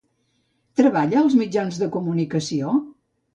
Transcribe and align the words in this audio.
Treballa 0.79 1.19
als 1.21 1.35
mitjans 1.41 1.77
de 1.83 1.91
comunicació? 1.97 2.75